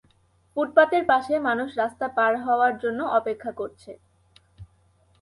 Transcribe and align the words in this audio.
ফুটপাতের 0.57 1.03
পাশে 1.05 1.33
মানুষ 1.39 1.69
রাস্তা 1.77 2.07
পার 2.07 2.33
হওয়ার 2.37 2.73
জন্য 2.77 2.99
অপেক্ষা 3.19 3.51
করছে। 3.51 3.91